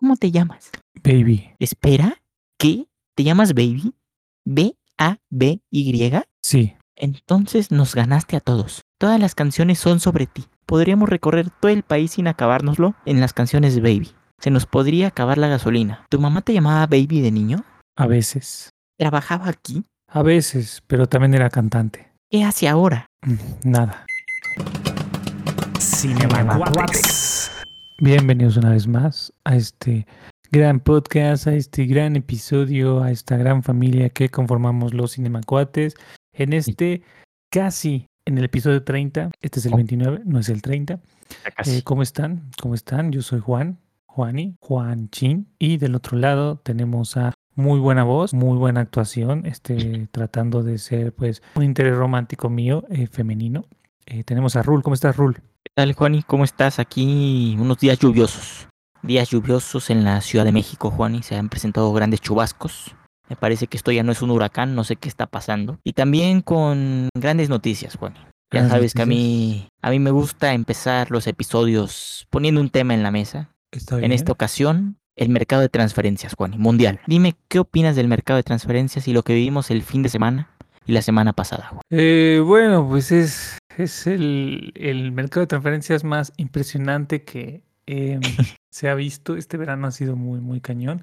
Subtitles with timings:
[0.00, 0.70] ¿Cómo te llamas?
[1.04, 1.50] Baby.
[1.58, 2.22] Espera,
[2.58, 2.86] ¿qué?
[3.14, 3.92] ¿Te llamas Baby?
[4.46, 6.10] ¿B-A-B-Y?
[6.40, 6.72] Sí.
[6.96, 8.80] Entonces nos ganaste a todos.
[8.98, 10.46] Todas las canciones son sobre ti.
[10.64, 14.12] Podríamos recorrer todo el país sin acabárnoslo en las canciones de Baby.
[14.38, 16.06] Se nos podría acabar la gasolina.
[16.08, 17.62] ¿Tu mamá te llamaba Baby de niño?
[17.94, 18.70] A veces.
[18.96, 19.84] ¿Trabajaba aquí?
[20.08, 22.10] A veces, pero también era cantante.
[22.30, 23.04] ¿Qué hace ahora?
[23.20, 24.06] Mm, Nada.
[28.02, 30.06] Bienvenidos una vez más a este
[30.50, 35.96] gran podcast, a este gran episodio, a esta gran familia que conformamos los Cinemacuates.
[36.32, 37.02] En este
[37.50, 39.76] casi en el episodio 30, este es el Oh.
[39.76, 40.98] 29, no es el 30.
[41.66, 42.50] Eh, ¿Cómo están?
[42.58, 43.12] ¿Cómo están?
[43.12, 45.48] Yo soy Juan, Juani, Juan Chin.
[45.58, 50.78] Y del otro lado tenemos a muy buena voz, muy buena actuación, este, tratando de
[50.78, 53.66] ser pues un interés romántico mío, eh, femenino.
[54.06, 54.82] Eh, tenemos a Rul.
[54.82, 55.36] ¿Cómo estás, Rul?
[55.76, 56.22] ¿Qué tal, Juani?
[56.24, 56.78] ¿Cómo estás?
[56.78, 58.66] Aquí unos días lluviosos.
[59.02, 61.22] Días lluviosos en la Ciudad de México, Juani.
[61.22, 62.96] Se han presentado grandes chubascos.
[63.28, 65.78] Me parece que esto ya no es un huracán, no sé qué está pasando.
[65.84, 68.18] Y también con grandes noticias, Juani.
[68.52, 72.94] Ya sabes que a mí, a mí me gusta empezar los episodios poniendo un tema
[72.94, 73.50] en la mesa.
[73.70, 74.12] Está En bien.
[74.12, 77.00] esta ocasión, el mercado de transferencias, Juani, mundial.
[77.06, 80.50] Dime, ¿qué opinas del mercado de transferencias y lo que vivimos el fin de semana
[80.84, 81.82] y la semana pasada, Juan?
[81.90, 88.20] Eh, bueno, pues es, es el, el mercado de transferencias más impresionante que em,
[88.70, 89.36] se ha visto.
[89.36, 91.02] Este verano ha sido muy, muy cañón.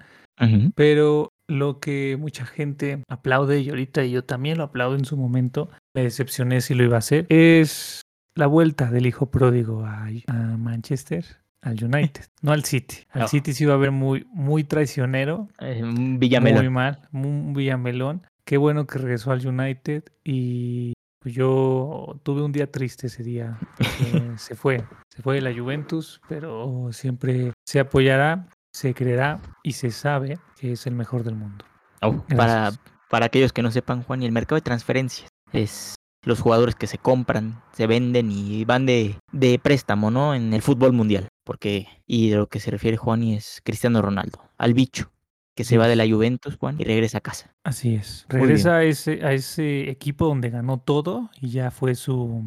[0.76, 5.70] Pero lo que mucha gente aplaude, y ahorita yo también lo aplaudo en su momento,
[5.95, 8.02] me decepcioné si lo iba a hacer, es
[8.36, 11.26] la vuelta del hijo pródigo a, a Manchester,
[11.64, 12.98] al United, no al City.
[13.10, 13.28] Al No.
[13.30, 16.66] City se iba a ver muy, muy traicionero, Eh, un Villamelón.
[16.66, 18.22] muy mal, un Villamelón.
[18.45, 20.94] Qué bueno que regresó al United y
[21.28, 23.58] yo tuve un día triste ese día.
[23.78, 29.73] porque se fue, se fue de la Juventus, pero siempre se apoyará, se creerá y
[29.73, 31.66] se sabe que es el mejor del mundo.
[32.02, 32.72] Oh, para,
[33.09, 36.88] para aquellos que no sepan, Juan, y el mercado de transferencias es los jugadores que
[36.88, 40.36] se compran, se venden y van de, de préstamo, ¿no?
[40.36, 41.27] En el fútbol mundial.
[41.44, 45.09] Porque, y de lo que se refiere Juan y es Cristiano Ronaldo, al bicho,
[45.58, 47.52] que se va de la Juventus, Juan, y regresa a casa.
[47.64, 48.28] Así es.
[48.30, 52.45] Regresa a ese, a ese equipo donde ganó todo y ya fue su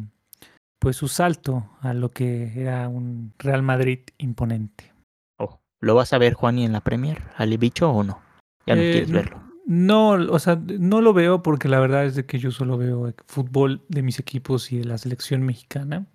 [0.79, 4.93] pues su salto a lo que era un Real Madrid imponente.
[5.37, 8.21] Oh, ¿lo vas a ver, Juan, y en la Premier, al bicho o no?
[8.65, 9.43] Ya no Eh, quieres verlo.
[9.67, 13.13] No, o sea, no lo veo porque la verdad es de que yo solo veo
[13.27, 16.07] fútbol de mis equipos y de la selección mexicana.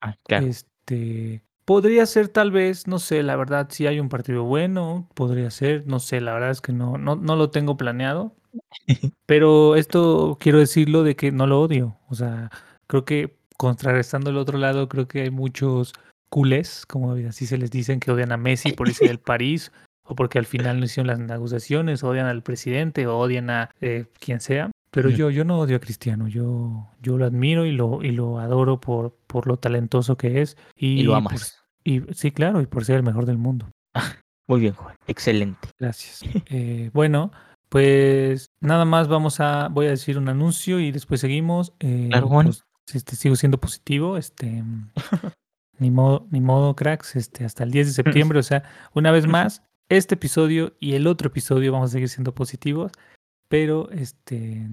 [0.00, 0.46] Ah, claro.
[0.46, 5.52] Este, podría ser tal vez, no sé, la verdad, si hay un partido bueno, podría
[5.52, 8.34] ser, no sé, la verdad es que no, no, no lo tengo planeado.
[9.26, 11.96] Pero esto quiero decirlo de que no lo odio.
[12.08, 12.50] O sea,
[12.88, 15.92] creo que contrarrestando el otro lado, creo que hay muchos
[16.28, 19.70] culés, como así se les dicen, que odian a Messi por irse del París,
[20.02, 24.06] o porque al final no hicieron las negociaciones, odian al presidente, o odian a eh,
[24.18, 24.72] quien sea.
[24.90, 28.40] Pero yo, yo no odio a Cristiano, yo, yo lo admiro y lo, y lo
[28.40, 30.56] adoro por, por lo talentoso que es.
[30.74, 31.59] Y, Y lo por- amas.
[31.84, 33.70] Y sí, claro, y por ser el mejor del mundo.
[34.48, 34.96] Muy bien, Juan.
[35.06, 35.68] Excelente.
[35.78, 36.22] Gracias.
[36.46, 37.30] Eh, bueno,
[37.68, 41.72] pues nada más vamos a, voy a decir un anuncio y después seguimos.
[41.78, 42.46] Eh, Claro, Juan.
[42.46, 44.64] pues, este, sigo siendo positivo, este,
[45.78, 49.26] ni modo, ni modo, cracks, este, hasta el 10 de septiembre, o sea, una vez
[49.28, 52.90] más, este episodio y el otro episodio vamos a seguir siendo positivos,
[53.48, 54.66] pero este,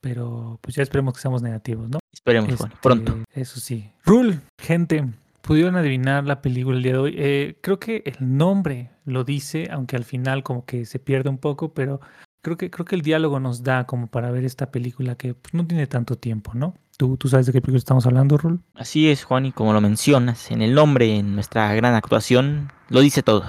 [0.00, 1.98] pero pues ya esperemos que seamos negativos, ¿no?
[2.14, 2.70] Esperemos, Juan.
[2.70, 3.18] Este, Pronto.
[3.34, 3.90] Eso sí.
[4.04, 5.06] Rule, gente,
[5.48, 7.14] ¿pudieron adivinar la película el día de hoy?
[7.16, 11.38] Eh, creo que el nombre lo dice, aunque al final como que se pierde un
[11.38, 12.02] poco, pero
[12.42, 15.54] creo que, creo que el diálogo nos da como para ver esta película que pues,
[15.54, 16.74] no tiene tanto tiempo, ¿no?
[16.98, 18.58] ¿Tú, ¿Tú sabes de qué película estamos hablando, Rule?
[18.74, 23.00] Así es, Juan, y como lo mencionas, en el nombre, en nuestra gran actuación, lo
[23.00, 23.46] dice todo.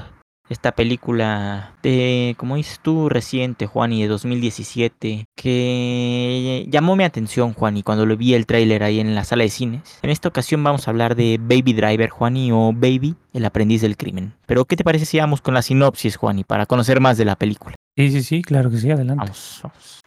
[0.50, 7.54] Esta película de, como dices tú, reciente, Juan, y de 2017, que llamó mi atención,
[7.54, 10.00] Juan, y cuando lo vi el tráiler ahí en la sala de cines.
[10.02, 13.96] En esta ocasión vamos a hablar de Baby Driver, Juani, o Baby, el aprendiz del
[13.96, 14.34] crimen.
[14.48, 17.36] Pero, ¿qué te parece si vamos con la sinopsis, Juani, para conocer más de la
[17.36, 17.75] película?
[17.96, 19.22] Sí, sí, sí, claro que sí, adelante.
[19.24, 20.00] Vamos, vamos.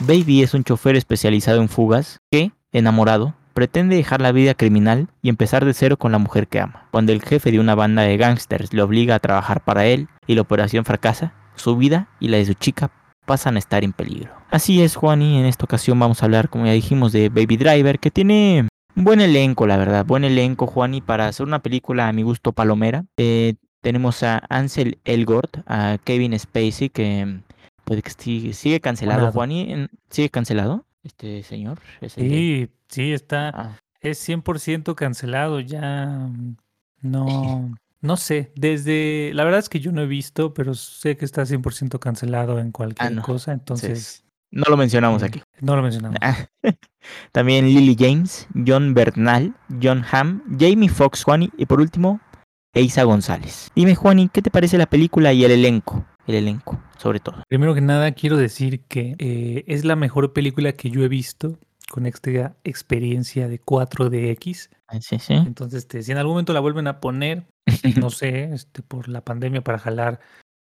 [0.00, 5.28] Baby es un chofer especializado en fugas que, enamorado, pretende dejar la vida criminal y
[5.28, 6.88] empezar de cero con la mujer que ama.
[6.90, 10.34] Cuando el jefe de una banda de gángsters le obliga a trabajar para él y
[10.34, 12.90] la operación fracasa, su vida y la de su chica
[13.26, 14.32] pasan a estar en peligro.
[14.50, 17.56] Así es, Juan, y en esta ocasión vamos a hablar, como ya dijimos, de Baby
[17.56, 18.66] Driver, que tiene
[18.96, 22.22] un buen elenco, la verdad, buen elenco, Juan, y para hacer una película a mi
[22.22, 27.40] gusto palomera, eh, tenemos a Ansel Elgort, a Kevin Spacey, que
[27.84, 29.20] puede que sigue, sigue cancelado.
[29.32, 31.78] Juan, y en- sigue cancelado este señor.
[32.00, 36.28] Es el de- Sí, sí, está, Ah, es 100% cancelado, ya
[37.00, 38.52] No, no sé.
[38.56, 39.32] Desde.
[39.34, 42.72] La verdad es que yo no he visto, pero sé que está 100% cancelado en
[42.72, 43.22] cualquier no.
[43.22, 43.52] cosa.
[43.52, 44.24] Entonces.
[44.50, 45.42] No lo mencionamos eh, aquí.
[45.60, 46.18] No lo mencionamos.
[47.32, 52.20] También Lily James, John Bernal, John Hamm, Jamie Foxx, Juani y por último,
[52.74, 53.70] Eisa González.
[53.74, 56.04] Dime, Juani, ¿qué te parece la película y el elenco?
[56.26, 57.42] El elenco, sobre todo.
[57.48, 61.58] Primero que nada, quiero decir que eh, es la mejor película que yo he visto
[61.92, 64.70] con esta experiencia de 4DX.
[64.88, 65.34] Ah, Sí, sí.
[65.34, 67.44] Entonces, este, si en algún momento la vuelven a poner,
[68.00, 70.18] no sé, este, por la pandemia para jalar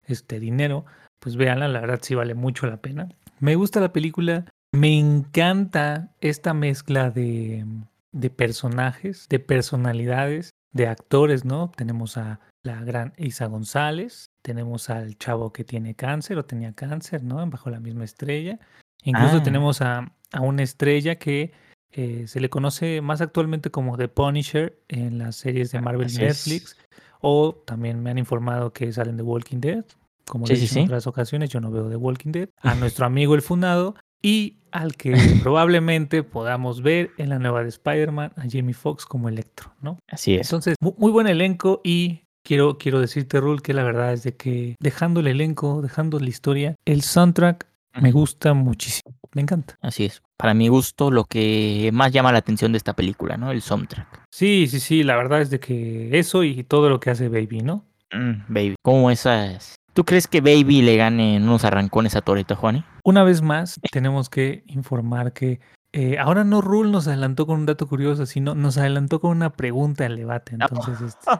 [0.06, 0.84] este dinero,
[1.18, 3.08] pues véanla, la verdad sí vale mucho la pena.
[3.40, 7.64] Me gusta la película, me encanta esta mezcla de,
[8.12, 11.72] de personajes, de personalidades, de actores, ¿no?
[11.74, 17.22] Tenemos a la gran Isa González, tenemos al chavo que tiene cáncer o tenía cáncer,
[17.24, 17.46] ¿no?
[17.48, 18.58] Bajo la misma estrella.
[19.04, 19.42] Incluso Ah.
[19.42, 21.52] tenemos a, a una estrella que
[21.92, 26.16] eh, se le conoce más actualmente como The Punisher en las series de Marvel y.
[26.16, 26.76] Netflix.
[27.20, 29.84] O también me han informado que salen The Walking Dead.
[30.26, 30.88] Como Sí, lo he sí, dicho en sí.
[30.88, 32.48] otras ocasiones, yo no veo The Walking Dead.
[32.62, 35.12] A nuestro amigo el Funado y al que
[35.42, 39.98] probablemente podamos ver en la nueva de Spider-Man, a Jamie Foxx como Electro, ¿no?
[40.08, 40.48] Así es.
[40.48, 44.34] Entonces, mu- muy buen elenco y quiero, quiero decirte, Rul, que la verdad es de
[44.36, 47.66] que dejando el elenco, dejando la historia, el soundtrack
[48.00, 49.14] me gusta muchísimo.
[49.32, 49.76] Me encanta.
[49.80, 50.22] Así es.
[50.36, 53.50] Para mi gusto, lo que más llama la atención de esta película, ¿no?
[53.50, 54.24] El soundtrack.
[54.30, 57.60] Sí, sí, sí, la verdad es de que eso y todo lo que hace Baby,
[57.62, 57.84] ¿no?
[58.12, 58.74] Mm, baby.
[58.82, 59.76] ¿Cómo esas?
[59.92, 62.84] ¿Tú crees que Baby le gane en unos arrancones a Toreto, Juani?
[63.04, 65.60] Una vez más, tenemos que informar que
[65.92, 69.50] eh, ahora no Rule nos adelantó con un dato curioso, sino nos adelantó con una
[69.50, 70.56] pregunta al debate.
[70.56, 71.30] Entonces, este,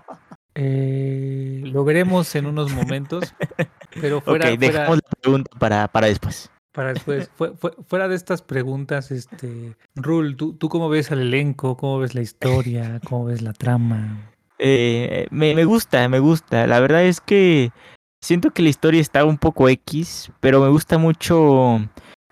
[0.54, 3.34] eh, lo veremos en unos momentos,
[4.00, 6.50] pero fuera, ok, fuera- dejamos la pregunta para, para después.
[6.72, 11.20] para después, fue- fue- fuera de estas preguntas, este, Rule, ¿tú, ¿tú cómo ves al
[11.20, 11.76] elenco?
[11.76, 13.00] ¿Cómo ves la historia?
[13.04, 14.30] ¿Cómo ves la trama?
[14.58, 16.66] Eh, me, me gusta, me gusta.
[16.66, 17.72] La verdad es que
[18.22, 21.80] siento que la historia está un poco X, pero me gusta mucho,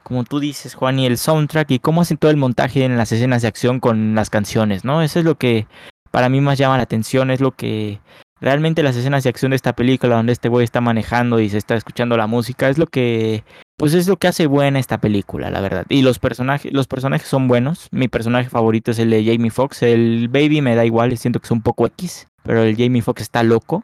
[0.05, 3.11] como tú dices, Juan, y el soundtrack y cómo hacen todo el montaje en las
[3.13, 5.03] escenas de acción con las canciones, ¿no?
[5.03, 5.67] Eso es lo que
[6.13, 7.99] para mí más llama la atención, es lo que
[8.41, 11.59] realmente las escenas de acción de esta película donde este güey está manejando y se
[11.59, 13.43] está escuchando la música, es lo que
[13.77, 15.87] pues es lo que hace buena esta película, la verdad.
[15.89, 17.89] Y los personajes, los personajes son buenos.
[17.91, 19.83] Mi personaje favorito es el de Jamie Foxx.
[19.83, 23.23] El Baby me da igual, siento que es un poco X, pero el Jamie Foxx
[23.23, 23.83] está loco.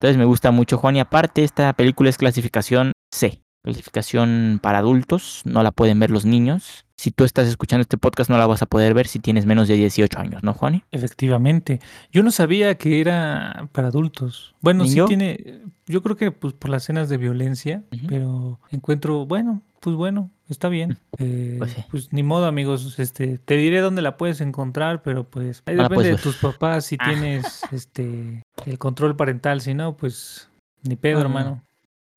[0.00, 5.42] Entonces me gusta mucho Juan y aparte esta película es clasificación C, clasificación para adultos,
[5.44, 6.85] no la pueden ver los niños.
[6.98, 9.68] Si tú estás escuchando este podcast no la vas a poder ver si tienes menos
[9.68, 10.82] de 18 años, ¿no, Juani?
[10.92, 11.80] Efectivamente.
[12.10, 14.54] Yo no sabía que era para adultos.
[14.62, 15.04] Bueno, ¿Ni sí yo?
[15.06, 20.30] tiene, yo creo que pues por las escenas de violencia, pero encuentro, bueno, pues bueno,
[20.48, 20.96] está bien.
[21.18, 21.84] Eh, Pues sí.
[21.90, 25.84] pues ni modo, amigos, este, te diré dónde la puedes encontrar, pero pues ahí la
[25.84, 26.32] depende de puedes ver.
[26.32, 27.10] tus papás si Ah.
[27.10, 30.48] tienes este el control parental, si no, pues
[30.82, 31.22] ni pedo, Ah.
[31.22, 31.62] hermano.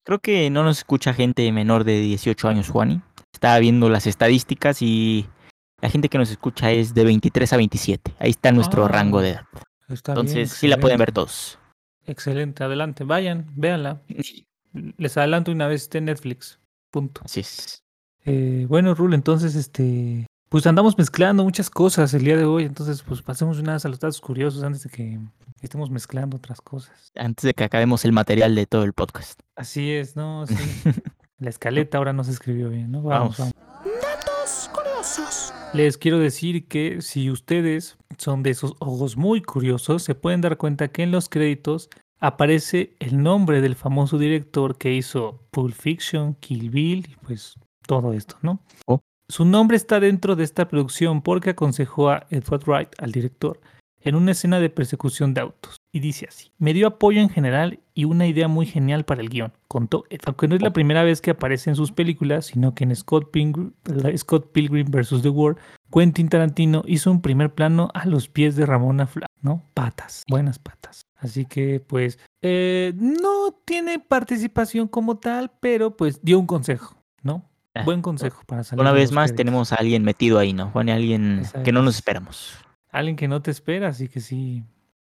[0.04, 3.02] Creo que no nos escucha gente menor de 18 años, Juani.
[3.32, 5.26] Estaba viendo las estadísticas y
[5.80, 8.14] la gente que nos escucha es de 23 a 27.
[8.18, 9.46] Ahí está nuestro Ah, rango de edad.
[9.88, 11.58] Está bien, Entonces sí la pueden ver todos.
[12.06, 14.02] Excelente, adelante, vayan, véanla.
[14.72, 16.58] Les adelanto una vez esté Netflix.
[16.90, 17.22] Punto.
[17.24, 17.82] Así es.
[18.24, 23.02] Eh, bueno, Rul, entonces, este, pues andamos mezclando muchas cosas el día de hoy, entonces,
[23.02, 25.18] pues pasemos una vez a los datos curiosos antes de que
[25.62, 27.10] estemos mezclando otras cosas.
[27.16, 29.40] Antes de que acabemos el material de todo el podcast.
[29.56, 30.46] Así es, ¿no?
[30.46, 30.54] Sí.
[31.40, 33.02] La escaleta ahora no se escribió bien, ¿no?
[33.02, 33.54] Vamos, Vamos.
[33.56, 33.70] vamos.
[35.72, 40.58] Les quiero decir que si ustedes son de esos ojos muy curiosos, se pueden dar
[40.58, 46.34] cuenta que en los créditos aparece el nombre del famoso director que hizo Pulp Fiction,
[46.34, 47.54] Kill Bill y pues
[47.86, 48.62] todo esto, ¿no?
[48.86, 49.00] Oh.
[49.28, 53.60] Su nombre está dentro de esta producción porque aconsejó a Edward Wright, al director,
[54.00, 55.76] en una escena de persecución de autos.
[55.92, 59.28] Y dice así, me dio apoyo en general y una idea muy genial para el
[59.28, 60.20] guion, contó Ed.
[60.26, 63.32] Aunque no es la primera vez que aparece en sus películas, sino que en Scott
[63.32, 63.72] Pilgrim,
[64.16, 65.22] Scott Pilgrim vs.
[65.22, 65.58] The World,
[65.92, 69.64] Quentin Tarantino hizo un primer plano a los pies de Ramona Fla, ¿no?
[69.74, 71.02] Patas, buenas patas.
[71.16, 77.50] Así que pues eh, no tiene participación como tal, pero pues dio un consejo, ¿no?
[77.74, 78.80] Ah, Buen consejo para salir.
[78.80, 80.88] Una vez más tenemos a alguien metido ahí, ¿no, Juan?
[80.88, 81.98] Y alguien que no nos es.
[81.98, 82.56] esperamos.
[82.90, 84.64] Alguien que no te espera, así que sí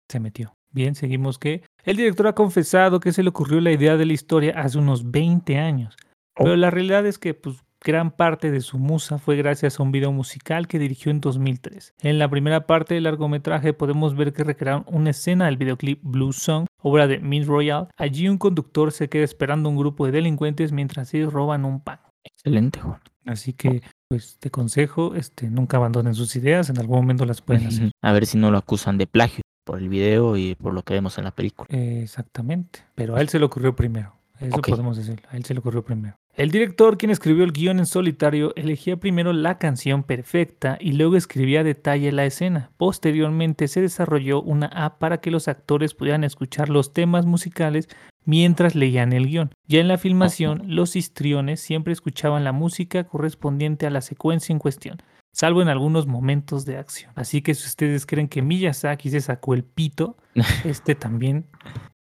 [0.08, 0.54] se metió.
[0.72, 4.12] Bien, seguimos que el director ha confesado que se le ocurrió la idea de la
[4.12, 5.96] historia hace unos 20 años.
[6.36, 6.44] Oh.
[6.44, 9.90] Pero la realidad es que pues, gran parte de su musa fue gracias a un
[9.90, 11.94] video musical que dirigió en 2003.
[12.02, 16.32] En la primera parte del largometraje podemos ver que recrearon una escena del videoclip Blue
[16.32, 17.88] Song, obra de Mint Royal.
[17.96, 21.80] Allí un conductor se queda esperando a un grupo de delincuentes mientras ellos roban un
[21.80, 22.00] pan.
[22.24, 23.00] Excelente, Juan.
[23.26, 27.66] Así que, pues, te consejo, este, nunca abandonen sus ideas, en algún momento las pueden
[27.66, 27.90] hacer.
[28.02, 29.42] A ver si no lo acusan de plagio.
[29.70, 31.68] Por el video y por lo que vemos en la película.
[31.70, 32.80] Exactamente.
[32.96, 34.12] Pero a él se le ocurrió primero.
[34.40, 35.28] Eso podemos decirlo.
[35.30, 36.16] A él se le ocurrió primero.
[36.34, 41.14] El director, quien escribió el guion en solitario, elegía primero la canción perfecta y luego
[41.14, 42.72] escribía a detalle la escena.
[42.78, 47.88] Posteriormente se desarrolló una app para que los actores pudieran escuchar los temas musicales
[48.24, 49.54] mientras leían el guion.
[49.68, 54.58] Ya en la filmación, los histriones siempre escuchaban la música correspondiente a la secuencia en
[54.58, 54.98] cuestión,
[55.32, 57.12] salvo en algunos momentos de acción.
[57.14, 60.16] Así que si ustedes creen que Miyazaki se sacó el pito,
[60.64, 61.46] este también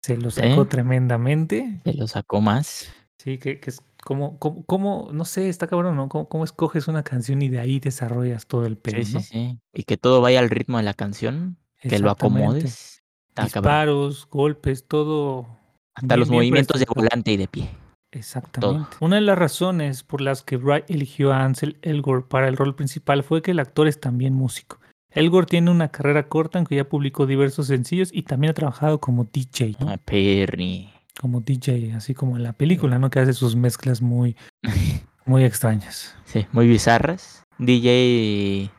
[0.01, 0.65] se lo sacó ¿Eh?
[0.65, 1.81] tremendamente.
[1.83, 2.91] Se lo sacó más.
[3.17, 6.09] Sí, que, que es como, como, como, no sé, está cabrón, ¿no?
[6.09, 9.19] ¿Cómo, cómo escoges una canción y de ahí desarrollas todo el pedo, Sí, sí, ¿no?
[9.21, 9.59] sí.
[9.73, 13.01] Y que todo vaya al ritmo de la canción, que lo acomodes.
[13.33, 13.47] Cabrón.
[13.47, 15.47] Disparos, golpes, todo.
[15.95, 17.69] Hasta bien, los bien movimientos de volante y de pie.
[18.13, 18.97] Exactamente.
[18.99, 22.75] Una de las razones por las que Wright eligió a Ansel Elgort para el rol
[22.75, 24.79] principal fue que el actor es también músico.
[25.11, 29.25] Elgort tiene una carrera corta, aunque ya publicó diversos sencillos y también ha trabajado como
[29.25, 29.89] DJ, ¿no?
[29.89, 30.89] Ah, Perry.
[31.19, 33.09] Como DJ, así como en la película, ¿no?
[33.09, 34.35] Que hace sus mezclas muy,
[35.25, 36.15] muy extrañas.
[36.25, 37.43] Sí, muy bizarras.
[37.59, 38.71] DJ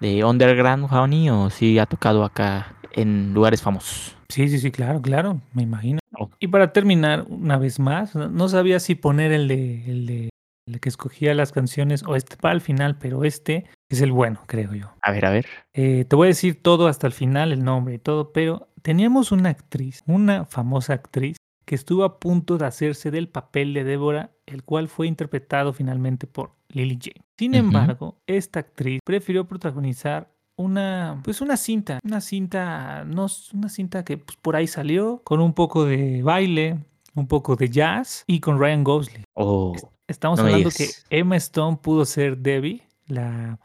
[0.00, 4.16] de Underground, Honey, o sí ha tocado acá en lugares famosos.
[4.28, 6.00] Sí, sí, sí, claro, claro, me imagino.
[6.38, 10.30] Y para terminar, una vez más, no, sabía si poner el de, el de
[10.68, 14.40] el que escogía las canciones o este para el final, pero este es el bueno,
[14.46, 14.92] creo yo.
[15.02, 15.46] A ver, a ver.
[15.72, 19.32] Eh, te voy a decir todo hasta el final, el nombre y todo, pero teníamos
[19.32, 24.30] una actriz, una famosa actriz, que estuvo a punto de hacerse del papel de Débora,
[24.46, 27.26] el cual fue interpretado finalmente por Lily Jane.
[27.38, 34.04] Sin embargo, esta actriz prefirió protagonizar una, pues una cinta, una cinta, no, una cinta
[34.04, 36.78] que pues, por ahí salió, con un poco de baile,
[37.14, 39.24] un poco de jazz y con Ryan Gosling.
[39.34, 39.74] Oh,
[40.08, 40.88] Estamos No hablando que.
[41.10, 43.58] Emma Stone pudo ser Debbie, la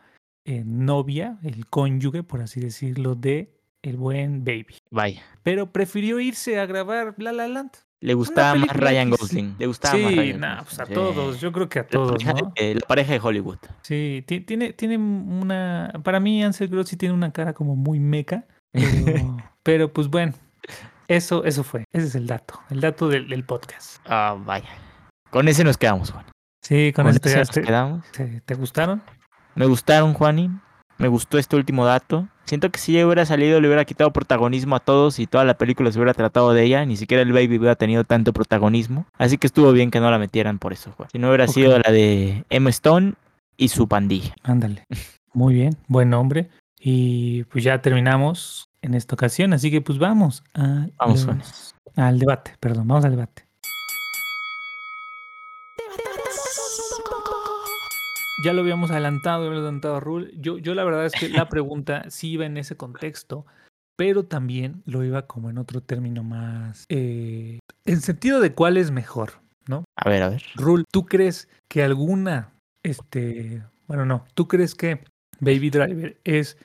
[0.46, 3.50] eh, novia, el cónyuge, por así decirlo, de
[3.82, 4.76] el buen Baby.
[4.92, 5.22] vaya.
[5.42, 7.72] Pero prefirió irse a grabar La La Land.
[8.04, 9.10] Le gustaba más Ryan.
[9.12, 9.56] Gosling.
[9.58, 10.94] Le gustaba más Sí, Ryan nah, Gosling, pues a sí.
[10.94, 12.54] todos, yo creo que a La todos, pareja, ¿no?
[12.56, 13.58] de, la pareja de Hollywood.
[13.82, 15.94] Sí, ti- tiene, tiene una.
[16.04, 18.46] Para mí, Ansel Gross sí tiene una cara como muy meca.
[18.72, 20.34] Pero, pero pues bueno,
[21.08, 21.86] eso, eso fue.
[21.94, 22.60] Ese es el dato.
[22.70, 23.98] El dato del, del podcast.
[24.06, 24.70] Ah, vaya.
[25.30, 26.26] Con ese nos quedamos, Juan.
[26.62, 28.06] Sí, con, Con esto ese nos te, quedamos.
[28.12, 29.02] te- ¿te gustaron?
[29.56, 30.50] Me gustaron, Juani.
[31.04, 32.28] Me gustó este último dato.
[32.46, 35.58] Siento que si ella hubiera salido, le hubiera quitado protagonismo a todos y toda la
[35.58, 36.86] película se hubiera tratado de ella.
[36.86, 39.06] Ni siquiera el baby hubiera tenido tanto protagonismo.
[39.18, 41.10] Así que estuvo bien que no la metieran por eso, Juan.
[41.12, 43.14] Si no hubiera sido la de Emma Stone
[43.58, 44.34] y su pandilla.
[44.44, 44.86] Ándale.
[45.34, 46.50] Muy bien, buen nombre.
[46.80, 52.20] Y pues ya terminamos en esta ocasión, así que pues vamos a Vamos, los- al
[52.20, 53.43] debate, perdón, vamos al debate.
[58.44, 60.32] Ya lo habíamos adelantado, habíamos adelantado a Rule.
[60.36, 63.46] Yo, yo la verdad es que la pregunta sí iba en ese contexto,
[63.96, 66.84] pero también lo iba como en otro término más...
[66.90, 69.34] Eh, en sentido de cuál es mejor,
[69.68, 69.86] ¿no?
[69.96, 70.44] A ver, a ver.
[70.56, 75.00] Rule, ¿tú crees que alguna, este, bueno, no, ¿tú crees que
[75.40, 76.58] Baby Driver es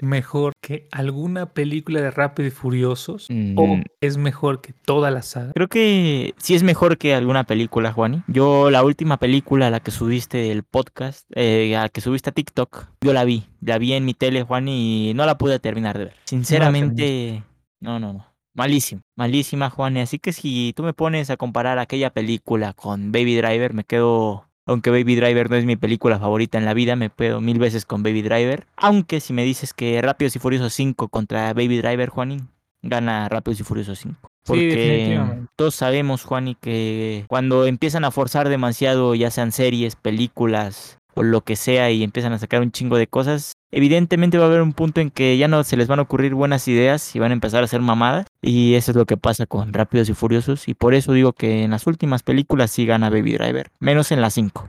[0.00, 5.22] mejor que alguna película de Rápido y Furiosos o Mm, es mejor que toda la
[5.22, 5.52] saga?
[5.52, 8.24] Creo que sí es mejor que alguna película, Juani.
[8.26, 12.88] Yo la última película, la que subiste del podcast, eh, la que subiste a TikTok,
[13.00, 13.44] yo la vi.
[13.60, 16.16] La vi en mi tele, Juani, y no la pude terminar de ver.
[16.24, 17.44] Sinceramente,
[17.78, 18.26] no, no, no.
[18.52, 20.00] Malísima, malísima, Juani.
[20.00, 24.45] Así que si tú me pones a comparar aquella película con Baby Driver, me quedo...
[24.66, 27.86] Aunque Baby Driver no es mi película favorita en la vida, me quedo mil veces
[27.86, 28.66] con Baby Driver.
[28.76, 32.48] Aunque si me dices que Rápidos y Furiosos 5 contra Baby Driver, Juanín,
[32.82, 34.28] gana Rápidos y Furiosos 5.
[34.44, 35.20] Sí, Porque
[35.56, 41.40] todos sabemos, Juani, que cuando empiezan a forzar demasiado, ya sean series, películas o lo
[41.40, 44.72] que sea, y empiezan a sacar un chingo de cosas, evidentemente va a haber un
[44.72, 47.34] punto en que ya no se les van a ocurrir buenas ideas y van a
[47.34, 48.26] empezar a hacer mamadas.
[48.42, 50.68] Y eso es lo que pasa con Rápidos y Furiosos.
[50.68, 54.20] Y por eso digo que en las últimas películas sí gana Baby Driver, menos en
[54.20, 54.68] las 5.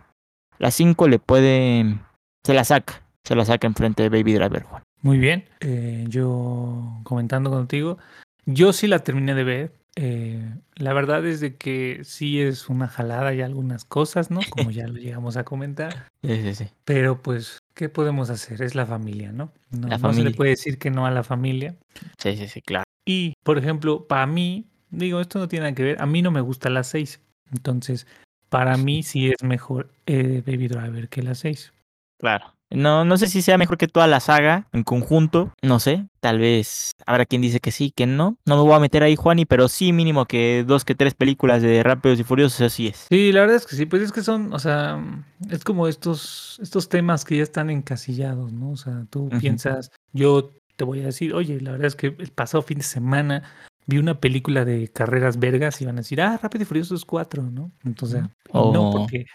[0.60, 1.98] La 5 le puede...
[2.44, 4.84] Se la saca, se la saca enfrente de Baby Driver, Juan.
[5.02, 7.98] Muy bien, eh, yo comentando contigo,
[8.46, 9.72] yo sí la terminé de ver.
[9.96, 10.42] eh,
[10.76, 14.40] la verdad es de que sí es una jalada y algunas cosas, ¿no?
[14.50, 16.08] Como ya lo llegamos a comentar.
[16.24, 16.66] Sí, sí, sí.
[16.84, 18.62] Pero pues, ¿qué podemos hacer?
[18.64, 19.54] Es la familia, ¿no?
[19.70, 20.36] No, La no se le familia.
[20.36, 21.78] puede decir que no a la familia.
[22.18, 22.84] Sí, sí, sí, claro.
[23.06, 26.32] Y, por ejemplo, para mí, digo, esto no tiene nada que ver, a mí no
[26.32, 27.22] me gusta la 6.
[27.52, 28.08] Entonces,
[28.50, 31.72] para mí sí es mejor eh, Baby Driver que la 6.
[32.20, 32.54] Claro.
[32.70, 36.08] No, no sé si sea mejor que toda la saga en conjunto, no sé.
[36.20, 38.38] Tal vez habrá quien dice que sí, que no.
[38.46, 41.62] No me voy a meter ahí, Juani, pero sí mínimo que dos que tres películas
[41.62, 43.08] de Rápidos y Furiosos, así es.
[43.10, 45.02] Sí, la verdad es que sí, pues es que son, o sea,
[45.50, 48.72] es como estos, estos temas que ya están encasillados, ¿no?
[48.72, 52.32] O sea, tú piensas, yo te voy a decir, oye, la verdad es que el
[52.32, 53.44] pasado fin de semana
[53.88, 57.44] vi una película de carreras vergas y van a decir, ah, Rápido y Furioso 4,
[57.44, 57.72] ¿no?
[57.86, 58.22] Entonces,
[58.54, 59.26] no, porque,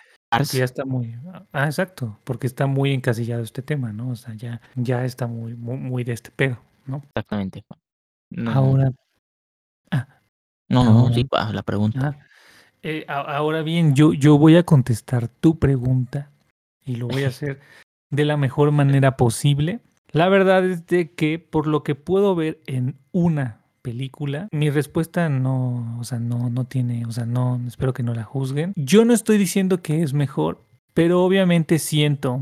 [0.53, 1.15] ya está muy,
[1.53, 4.11] ah, exacto, porque está muy encasillado este tema, ¿no?
[4.11, 7.03] O sea, ya, ya está muy, muy, de este pedo, ¿no?
[7.15, 7.65] Exactamente.
[8.47, 8.93] Ahora.
[9.91, 10.09] Ah,
[10.69, 12.19] no, no, sí, la pregunta.
[12.83, 16.31] Eh, ahora bien, yo, yo voy a contestar tu pregunta
[16.85, 17.61] y lo voy a hacer
[18.11, 19.81] de la mejor manera posible.
[20.11, 25.29] La verdad es de que por lo que puedo ver en una película, mi respuesta
[25.29, 28.73] no, o sea, no, no tiene, o sea, no, espero que no la juzguen.
[28.77, 30.63] Yo no estoy diciendo que es mejor,
[30.95, 32.41] pero obviamente siento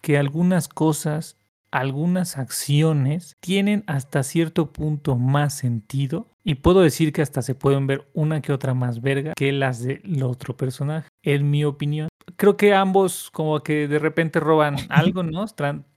[0.00, 1.36] que algunas cosas,
[1.70, 7.86] algunas acciones tienen hasta cierto punto más sentido y puedo decir que hasta se pueden
[7.86, 12.08] ver una que otra más verga que las del otro personaje, en mi opinión.
[12.36, 15.46] Creo que ambos como que de repente roban algo, ¿no?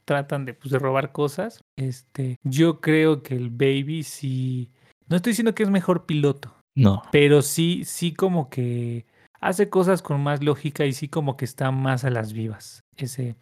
[0.05, 1.63] tratan de, pues, de robar cosas.
[1.75, 4.69] Este, yo creo que el Baby sí
[5.07, 6.53] no estoy diciendo que es mejor piloto.
[6.75, 7.03] No.
[7.11, 9.05] Pero sí, sí como que
[9.39, 12.83] hace cosas con más lógica y sí como que está más a las vivas.
[12.97, 13.35] Ese,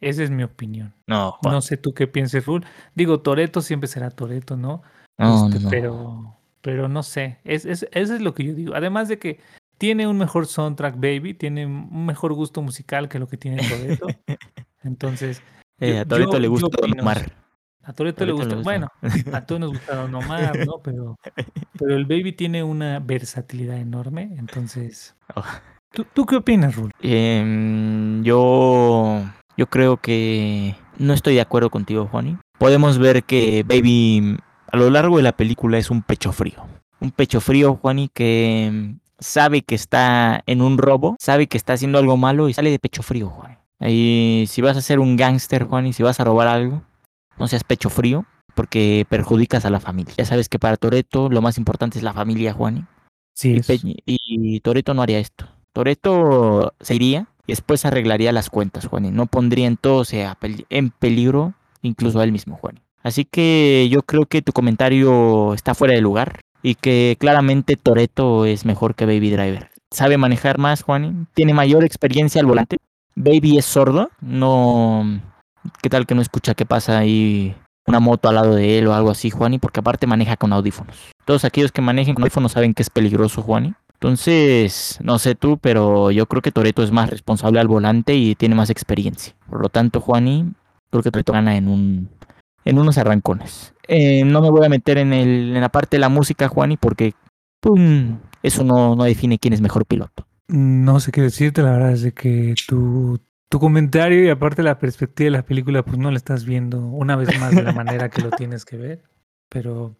[0.00, 0.94] esa es mi opinión.
[1.06, 2.64] No, No sé tú qué pienses, Rul.
[2.94, 4.82] Digo, Toreto siempre será Toreto, ¿no?
[5.18, 5.68] No, este, no.
[5.68, 7.38] Pero, pero no sé.
[7.44, 8.74] Es, es, eso es lo que yo digo.
[8.74, 9.40] Además de que
[9.76, 11.34] tiene un mejor soundtrack, Baby.
[11.34, 14.06] Tiene un mejor gusto musical que lo que tiene Toreto.
[14.82, 15.42] Entonces.
[15.78, 17.32] Eh, a Toreto le gusta Omar.
[17.90, 18.54] A Toreto le gusta.
[18.54, 18.86] Bueno,
[19.32, 20.78] a todos nos gusta Don Omar, ¿no?
[20.80, 21.18] Pero,
[21.76, 24.30] pero el Baby tiene una versatilidad enorme.
[24.38, 25.16] Entonces.
[25.34, 25.42] Oh.
[26.14, 26.92] ¿Tú, qué opinas, Rul?
[27.00, 29.24] Em, yo.
[29.56, 32.38] Yo creo que no estoy de acuerdo contigo, Juani.
[32.58, 34.36] Podemos ver que Baby
[34.70, 36.64] a lo largo de la película es un pecho frío.
[37.00, 41.98] Un pecho frío, Juani, que sabe que está en un robo, sabe que está haciendo
[41.98, 43.58] algo malo y sale de pecho frío, Juan.
[43.80, 46.82] Y si vas a ser un gángster, Juan, y si vas a robar algo,
[47.40, 50.14] no seas pecho frío, porque perjudicas a la familia.
[50.16, 52.86] Ya sabes que para Toreto lo más importante es la familia, Juan.
[53.34, 53.60] Sí.
[53.84, 55.48] Y, y Toreto no haría esto.
[55.72, 59.14] Toreto se iría y después arreglaría las cuentas, Juan.
[59.14, 60.36] No pondría en todo sea,
[60.68, 62.80] en peligro incluso a él mismo, Juan.
[63.02, 68.44] Así que yo creo que tu comentario está fuera de lugar y que claramente Toreto
[68.44, 69.70] es mejor que Baby Driver.
[69.90, 71.28] Sabe manejar más, Juan.
[71.34, 72.76] Tiene mayor experiencia al volante.
[73.14, 75.20] Baby es sordo, no.
[75.82, 77.54] ¿Qué tal que no escucha qué pasa ahí
[77.86, 79.58] una moto al lado de él o algo así, Juani?
[79.58, 80.96] Porque aparte maneja con audífonos.
[81.24, 83.74] Todos aquellos que manejen con audífonos saben que es peligroso, Juani.
[83.94, 88.34] Entonces, no sé tú, pero yo creo que Toreto es más responsable al volante y
[88.34, 89.34] tiene más experiencia.
[89.48, 90.52] Por lo tanto, Juani,
[90.90, 92.08] creo que Toreto gana en un
[92.64, 93.74] en unos arrancones.
[93.88, 96.76] Eh, no me voy a meter en, el, en la parte de la música, Juani,
[96.76, 97.14] porque
[98.42, 100.26] eso no, no define quién es mejor piloto.
[100.48, 104.78] No sé qué decirte, la verdad es de que tu, tu comentario y aparte la
[104.78, 108.08] perspectiva de la película, pues no la estás viendo una vez más de la manera
[108.08, 109.02] que lo tienes que ver.
[109.48, 109.96] Pero,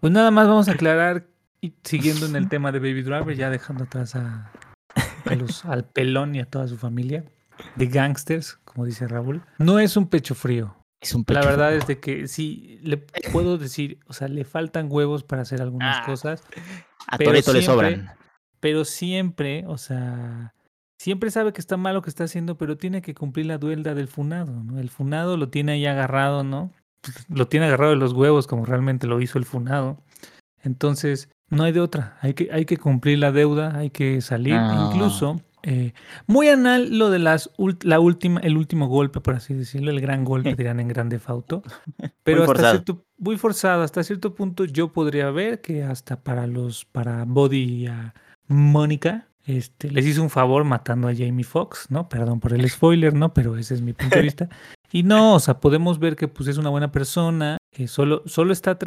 [0.00, 1.28] pues nada más vamos a aclarar,
[1.60, 4.50] y siguiendo en el tema de Baby Driver, ya dejando atrás a,
[5.38, 7.24] los, al pelón y a toda su familia,
[7.76, 9.42] de gangsters, como dice Raúl.
[9.58, 10.76] No es un pecho frío,
[11.28, 12.96] la verdad es de que sí, le
[13.32, 16.42] puedo decir, o sea, le faltan huevos para hacer algunas ah, cosas.
[17.06, 18.10] A Toreto le sobran.
[18.58, 20.54] Pero siempre, o sea,
[20.98, 23.94] siempre sabe que está mal lo que está haciendo, pero tiene que cumplir la duelda
[23.94, 24.78] del funado, ¿no?
[24.78, 26.72] El funado lo tiene ahí agarrado, ¿no?
[27.28, 29.98] Lo tiene agarrado de los huevos como realmente lo hizo el funado.
[30.62, 32.18] Entonces, no hay de otra.
[32.20, 34.54] Hay que, hay que cumplir la deuda, hay que salir.
[34.54, 34.90] Ah.
[34.90, 35.94] Incluso eh,
[36.28, 37.50] muy anal lo de las
[37.82, 41.64] la última, el último golpe, por así decirlo, el gran golpe, dirán en Grande Fauto.
[42.22, 42.70] Pero muy hasta forzado.
[42.72, 47.62] cierto, muy forzado, hasta cierto punto yo podría ver que hasta para los, para Body
[47.62, 48.14] y a
[48.46, 52.08] Mónica, este, les hizo un favor matando a Jamie Foxx, ¿no?
[52.08, 53.32] Perdón por el spoiler, ¿no?
[53.32, 54.48] Pero ese es mi punto de vista.
[54.92, 58.52] Y no, o sea, podemos ver que pues es una buena persona, que solo, solo
[58.52, 58.78] está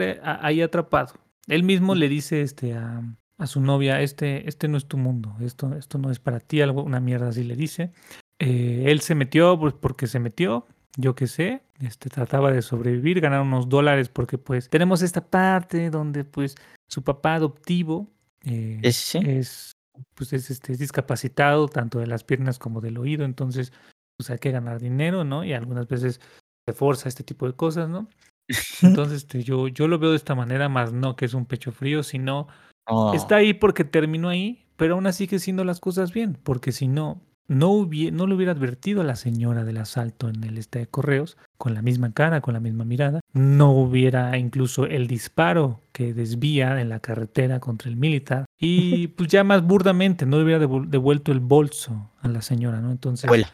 [0.41, 1.13] ahí atrapado.
[1.48, 3.04] Él mismo le dice este, a,
[3.38, 6.62] a su novia, este, este no es tu mundo, esto, esto no es para ti,
[6.62, 7.91] algo, una mierda así le dice.
[8.39, 10.67] Eh, él se metió pues, porque se metió,
[10.98, 15.89] yo qué sé, este, trataba de sobrevivir, ganar unos dólares porque pues tenemos esta parte
[15.89, 16.56] donde pues
[16.88, 18.08] su papá adoptivo
[18.45, 19.76] eh, ¿Es,
[20.15, 23.73] pues es, este, es discapacitado tanto de las piernas como del oído, entonces
[24.17, 25.43] pues hay que ganar dinero, ¿no?
[25.43, 26.19] Y algunas veces
[26.67, 28.09] se forza este tipo de cosas, ¿no?
[28.81, 31.71] Entonces este, yo, yo lo veo de esta manera, más no que es un pecho
[31.71, 32.47] frío, sino
[32.89, 33.13] Oh.
[33.13, 36.88] Está ahí porque terminó ahí, pero aún así sigue haciendo las cosas bien, porque si
[36.88, 40.88] no, no, no le hubiera advertido a la señora del asalto en el este de
[40.88, 46.13] correos, con la misma cara, con la misma mirada, no hubiera incluso el disparo que
[46.13, 50.60] desvía en la carretera contra el militar, y pues ya más burdamente, no le hubiera
[50.60, 52.91] devuelto el bolso a la señora, ¿no?
[52.91, 53.54] Entonces, abuela.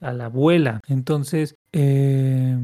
[0.00, 0.80] a la abuela.
[0.86, 2.56] Entonces, eh,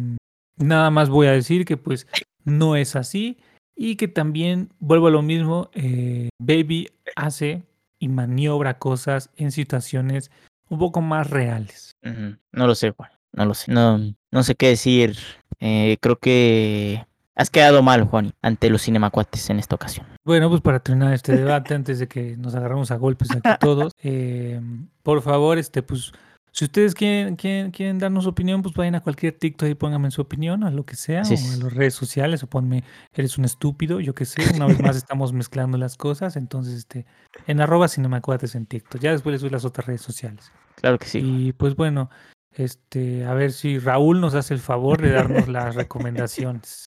[0.60, 2.06] Nada más voy a decir que pues
[2.44, 3.38] no es así
[3.74, 7.62] y que también, vuelvo a lo mismo, eh, Baby hace
[7.98, 10.30] y maniobra cosas en situaciones
[10.68, 11.92] un poco más reales.
[12.02, 13.10] No lo sé, Juan.
[13.32, 13.72] No lo sé.
[13.72, 13.98] No,
[14.30, 15.16] no sé qué decir.
[15.60, 17.06] Eh, creo que
[17.40, 20.06] has quedado mal, Juan, ante los cinemacuates en esta ocasión.
[20.24, 23.94] Bueno, pues para terminar este debate, antes de que nos agarramos a golpes aquí todos,
[24.02, 24.60] eh,
[25.02, 26.12] por favor, este, pues
[26.52, 30.20] si ustedes quieren, quieren, darnos su opinión, pues vayan a cualquier TikTok y pónganme su
[30.20, 34.00] opinión, a lo que sea, o a las redes sociales, o ponme, eres un estúpido,
[34.00, 34.42] yo qué sé.
[34.54, 37.06] Una vez más estamos mezclando las cosas, entonces, este,
[37.46, 39.00] en arroba cinemacuates en TikTok.
[39.00, 40.52] Ya después les doy las otras redes sociales.
[40.74, 41.20] Claro que sí.
[41.22, 42.10] Y pues bueno,
[42.52, 46.89] este, a ver si Raúl nos hace el favor de darnos las recomendaciones.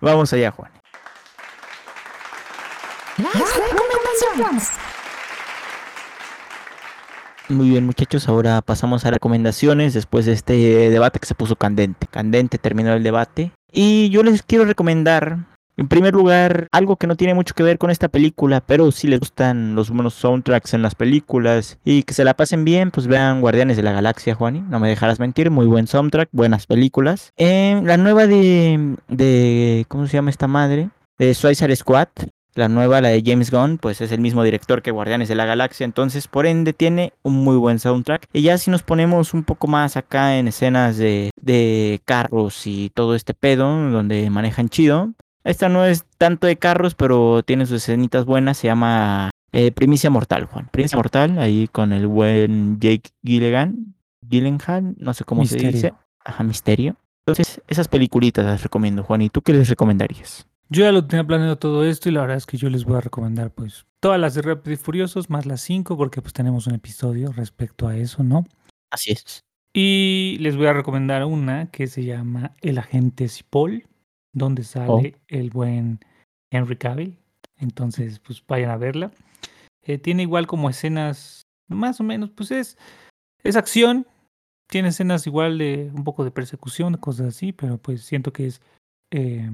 [0.00, 0.70] Vamos allá, Juan.
[3.18, 4.70] Las recomendaciones.
[7.48, 10.54] Muy bien muchachos, ahora pasamos a recomendaciones después de este
[10.88, 12.06] debate que se puso candente.
[12.06, 13.52] Candente terminó el debate.
[13.70, 15.38] Y yo les quiero recomendar,
[15.76, 19.08] en primer lugar, algo que no tiene mucho que ver con esta película, pero si
[19.08, 23.06] les gustan los buenos soundtracks en las películas y que se la pasen bien, pues
[23.06, 24.60] vean Guardianes de la Galaxia, Juani.
[24.60, 27.32] No me dejarás mentir, muy buen soundtrack, buenas películas.
[27.38, 30.90] La nueva de, de, ¿cómo se llama esta madre?
[31.18, 32.08] De Suicide Squad,
[32.54, 35.44] la nueva, la de James Gunn, pues es el mismo director que Guardianes de la
[35.44, 38.28] Galaxia, entonces por ende tiene un muy buen soundtrack.
[38.32, 42.90] Y ya si nos ponemos un poco más acá en escenas de, de carros y
[42.94, 45.14] todo este pedo, donde manejan chido.
[45.44, 50.10] Esta no es tanto de carros, pero tiene sus escenitas buenas, se llama eh, Primicia
[50.10, 50.68] Mortal, Juan.
[50.72, 53.94] Primicia Mortal, ahí con el buen Jake Gilligan,
[54.28, 55.92] Gillenhal, no sé cómo se dice.
[56.24, 56.96] Ajá, Misterio.
[57.26, 59.22] Entonces, esas peliculitas las recomiendo, Juan.
[59.22, 60.46] ¿Y tú qué les recomendarías?
[60.70, 62.96] Yo ya lo tenía planeado todo esto y la verdad es que yo les voy
[62.96, 66.66] a recomendar pues todas las de Rápido y Furiosos más las cinco porque pues tenemos
[66.66, 68.46] un episodio respecto a eso, ¿no?
[68.90, 69.44] Así es.
[69.74, 73.84] Y les voy a recomendar una que se llama El agente Cipoll,
[74.34, 75.20] donde sale oh.
[75.28, 76.00] el buen
[76.50, 77.18] Henry Cavill.
[77.56, 79.10] Entonces, pues vayan a verla.
[79.82, 82.76] Eh, tiene igual como escenas, más o menos, pues es,
[83.42, 84.06] es acción.
[84.68, 88.60] Tiene escenas igual de un poco de persecución, cosas así, pero pues siento que es
[89.10, 89.48] eh,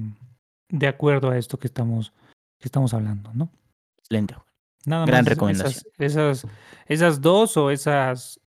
[0.69, 2.13] de acuerdo a esto que estamos,
[2.59, 3.51] que estamos hablando, ¿no?
[3.99, 4.35] Excelente.
[4.85, 5.83] Nada Gran recomendación.
[5.99, 6.47] Esas,
[6.87, 8.40] esas, dos o esas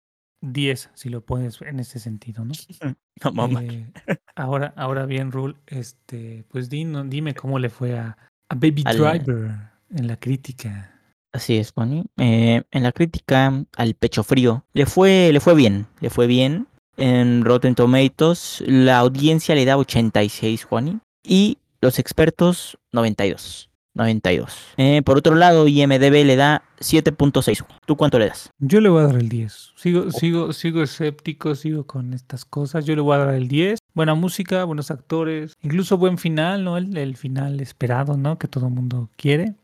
[0.43, 2.53] diez, si lo pones en ese sentido, ¿no?
[3.33, 3.91] no eh,
[4.37, 8.17] ahora, ahora bien, Rule, este, pues dime cómo le fue a,
[8.55, 10.93] Baby Driver en la crítica.
[11.33, 12.05] Así es, Bonnie.
[12.19, 16.67] Eh, en la crítica al pecho frío le fue, le fue bien, le fue bien.
[16.99, 21.01] En Rotten Tomatoes la audiencia le da 86, Juani.
[21.25, 23.71] Y los expertos, 92.
[23.95, 24.75] 92.
[24.77, 27.65] Eh, por otro lado, IMDB le da 7.6.
[27.87, 28.51] ¿Tú cuánto le das?
[28.59, 29.73] Yo le voy a dar el 10.
[29.77, 32.85] Sigo, sigo, sigo escéptico, sigo con estas cosas.
[32.85, 33.79] Yo le voy a dar el 10.
[33.95, 36.79] Buena música, buenos actores, incluso buen final, ¿no?
[36.79, 38.39] El, final esperado, ¿no?
[38.39, 39.55] Que todo el mundo quiere.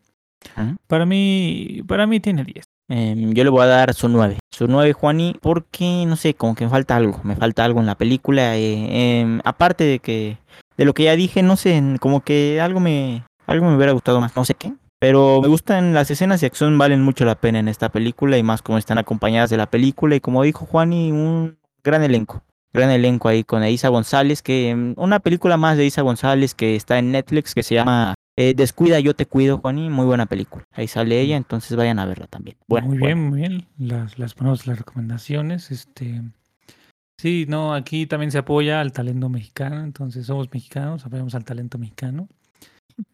[0.86, 2.64] Para mí, para mí tiene 10.
[2.90, 4.38] Em, yo le voy a dar su 9.
[4.52, 7.20] Su 9, Juani, porque no sé, como que me falta algo.
[7.24, 8.56] Me falta algo en la película.
[8.56, 10.38] Eh, em, aparte de que
[10.76, 14.20] de lo que ya dije, no sé, como que algo me, algo me hubiera gustado
[14.20, 14.72] más, no sé qué.
[15.00, 18.42] Pero me gustan las escenas de acción, valen mucho la pena en esta película y
[18.42, 22.42] más como están acompañadas de la película y como dijo Juani, un gran elenco.
[22.72, 26.76] Gran elenco ahí con Isa González, que mm, una película más de Isa González que
[26.76, 30.64] está en Netflix que se llama eh, Descuida, yo te cuido, Juani, muy buena película.
[30.72, 32.56] Ahí sale ella, entonces vayan a verla también.
[32.66, 33.66] Bueno, muy bien, muy bien.
[33.78, 35.70] Las, las ponemos las recomendaciones.
[35.70, 36.22] Este,
[37.20, 41.76] Sí, no, aquí también se apoya al talento mexicano, entonces somos mexicanos, apoyamos al talento
[41.76, 42.28] mexicano.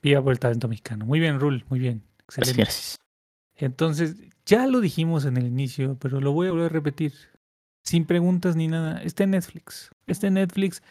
[0.02, 1.04] Viva por el talento mexicano.
[1.04, 2.02] Muy bien, Rul, muy bien.
[2.24, 2.62] Excelente.
[2.62, 2.98] Gracias.
[3.56, 4.16] Entonces,
[4.46, 7.12] ya lo dijimos en el inicio, pero lo voy a volver a repetir.
[7.82, 9.02] Sin preguntas ni nada.
[9.02, 9.90] Está en Netflix.
[10.06, 10.82] Está en Netflix.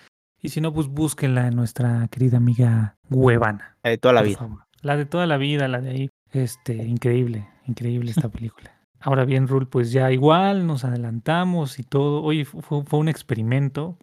[0.41, 3.77] Y si no, pues búsquenla en nuestra querida amiga Huevana.
[3.84, 4.67] La de toda la vida.
[4.82, 6.10] La de toda la vida, la de ahí.
[6.32, 8.73] Este, increíble, increíble esta película.
[8.99, 12.23] Ahora bien, Rul, pues ya igual nos adelantamos y todo.
[12.23, 13.97] Oye, fue, un experimento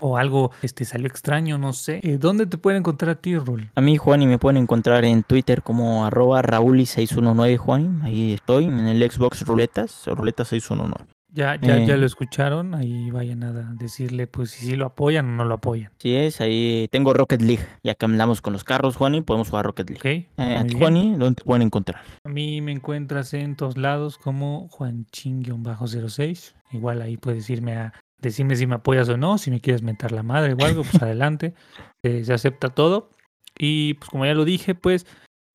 [0.00, 2.00] o algo este salió extraño, no sé.
[2.02, 3.70] Eh, ¿Dónde te pueden encontrar a ti, Rul?
[3.74, 8.02] A mí, Juan, y me pueden encontrar en Twitter como arroba rauli619, Juan.
[8.02, 11.14] Ahí estoy, en el Xbox Ruletas, Ruletas 619.
[11.34, 11.98] Ya, ya, ya eh.
[11.98, 15.90] lo escucharon, ahí vayan a decirle pues si sí lo apoyan o no lo apoyan.
[15.98, 19.66] Sí es, ahí tengo Rocket League, ya que andamos con los carros, Juani, podemos jugar
[19.66, 19.98] Rocket League.
[19.98, 22.02] Okay, eh, Juani, ¿dónde te pueden encontrar?
[22.22, 27.92] A mí me encuentras en todos lados como Juanching-06, igual ahí puedes irme a
[28.28, 30.94] decirme si me apoyas o no, si me quieres mentar la madre o algo, pues
[31.02, 31.54] adelante,
[32.02, 33.10] eh, se acepta todo.
[33.58, 35.06] Y pues como ya lo dije, pues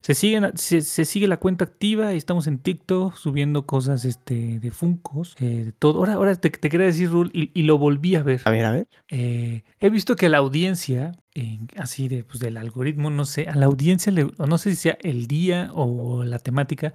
[0.02, 4.58] Se, siguen, se, se sigue la cuenta activa y estamos en TikTok subiendo cosas este,
[4.58, 5.98] de Funcos, eh, de todo.
[5.98, 8.40] Ahora, ahora te, te quería decir, Rul, y, y lo volví a ver.
[8.46, 8.86] A ver, a ver.
[9.10, 13.54] Eh, he visto que la audiencia, en- así de, pues, del algoritmo, no sé, a
[13.54, 16.94] la audiencia, le, no sé si sea el día o la temática,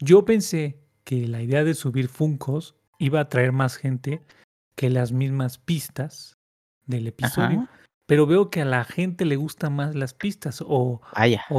[0.00, 4.22] yo pensé que la idea de subir Funcos iba a traer más gente
[4.76, 6.36] que las mismas pistas
[6.86, 7.70] del episodio, Ajá.
[8.06, 11.00] pero veo que a la gente le gustan más las pistas o,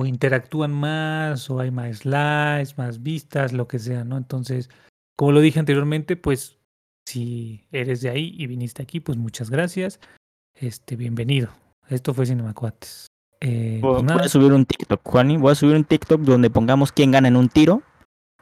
[0.05, 4.17] interactúan más, o hay más likes, más vistas, lo que sea, ¿no?
[4.17, 4.69] Entonces,
[5.17, 6.59] como lo dije anteriormente, pues
[7.07, 9.99] si eres de ahí y viniste aquí, pues muchas gracias.
[10.55, 11.49] Este, bienvenido.
[11.89, 13.07] Esto fue Cinemacuates.
[13.39, 15.37] Eh, pues Voy a subir un TikTok, Juani.
[15.37, 17.81] Voy a subir un TikTok donde pongamos quién gana en un tiro,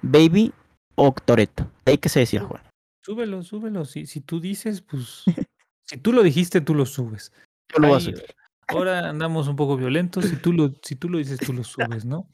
[0.01, 0.53] Baby
[0.95, 1.69] o Toreto.
[1.85, 2.64] Hay que se decía, Juan.
[3.05, 3.85] Súbelo, súbelo.
[3.85, 5.23] Si, si tú dices, pues
[5.83, 7.31] si tú lo dijiste, tú lo subes.
[7.71, 8.25] Yo lo voy a Ahí, subir.
[8.67, 10.25] Ahora andamos un poco violentos.
[10.25, 12.27] Si tú lo, si tú lo dices, tú lo subes, ¿no?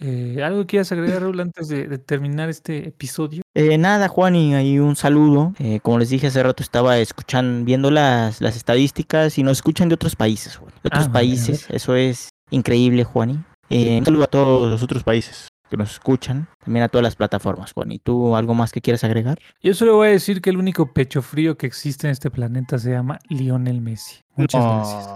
[0.00, 3.42] Eh, ¿Algo que quieras agregar, Raúl, antes de, de terminar este episodio?
[3.54, 5.52] Eh, nada, Juan, y ahí un saludo.
[5.58, 9.88] Eh, como les dije hace rato, estaba escuchando, viendo las, las estadísticas y nos escuchan
[9.88, 10.72] de otros países, Juan.
[10.82, 13.38] De otros Ah, vale, a países, eso es increíble, Juani.
[13.68, 17.16] Eh, un saludo a todos los otros países que nos escuchan, también a todas las
[17.16, 17.92] plataformas, Juan.
[17.92, 19.38] ¿Y tú algo más que quieras agregar?
[19.62, 22.78] Yo solo voy a decir que el único pecho frío que existe en este planeta
[22.78, 24.22] se llama Lionel Messi.
[24.36, 25.08] Muchas gracias.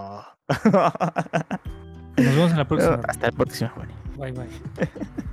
[0.47, 1.59] gracias.
[2.17, 3.01] Nos vemos en la próxima.
[3.07, 3.89] Hasta la próxima, Juan.
[4.17, 4.89] Bye bye.